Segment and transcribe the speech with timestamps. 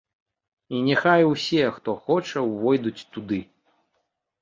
[0.77, 3.43] І няхай усе, хто хоча, увойдуць туды.